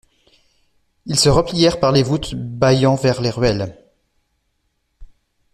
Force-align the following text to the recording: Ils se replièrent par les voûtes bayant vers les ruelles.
Ils 1.05 1.19
se 1.19 1.29
replièrent 1.29 1.79
par 1.79 1.91
les 1.91 2.01
voûtes 2.01 2.33
bayant 2.33 2.95
vers 2.95 3.21
les 3.21 3.29
ruelles. 3.29 3.77